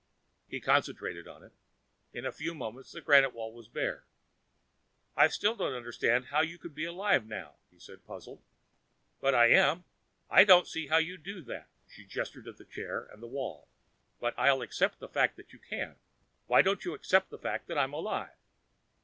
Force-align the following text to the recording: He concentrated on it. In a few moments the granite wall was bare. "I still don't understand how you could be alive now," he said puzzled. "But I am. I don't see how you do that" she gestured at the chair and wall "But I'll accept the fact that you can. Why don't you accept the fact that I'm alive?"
He 0.49 0.59
concentrated 0.59 1.27
on 1.27 1.43
it. 1.43 1.51
In 2.11 2.25
a 2.25 2.31
few 2.31 2.55
moments 2.55 2.91
the 2.91 3.01
granite 3.01 3.35
wall 3.35 3.53
was 3.53 3.67
bare. 3.67 4.05
"I 5.15 5.27
still 5.27 5.55
don't 5.55 5.75
understand 5.75 6.25
how 6.25 6.41
you 6.41 6.57
could 6.57 6.73
be 6.73 6.85
alive 6.85 7.27
now," 7.27 7.57
he 7.69 7.77
said 7.77 8.03
puzzled. 8.07 8.41
"But 9.19 9.35
I 9.35 9.51
am. 9.51 9.83
I 10.27 10.43
don't 10.43 10.67
see 10.67 10.87
how 10.87 10.97
you 10.97 11.19
do 11.19 11.41
that" 11.43 11.67
she 11.87 12.03
gestured 12.03 12.47
at 12.47 12.57
the 12.57 12.65
chair 12.65 13.09
and 13.13 13.21
wall 13.21 13.67
"But 14.19 14.33
I'll 14.39 14.63
accept 14.63 14.97
the 14.97 15.07
fact 15.07 15.35
that 15.37 15.53
you 15.53 15.59
can. 15.59 15.97
Why 16.47 16.63
don't 16.63 16.83
you 16.83 16.95
accept 16.95 17.29
the 17.29 17.37
fact 17.37 17.67
that 17.67 17.77
I'm 17.77 17.93
alive?" 17.93 18.33